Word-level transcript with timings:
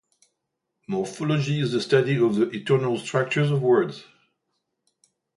Morphology 0.87 1.59
is 1.59 1.73
the 1.73 1.79
study 1.79 2.17
of 2.19 2.33
the 2.33 2.49
internal 2.49 2.97
structure 2.97 3.41
of 3.43 3.61
words. 3.61 4.03